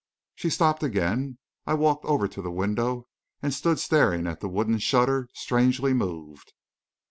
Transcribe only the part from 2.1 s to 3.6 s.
to the window and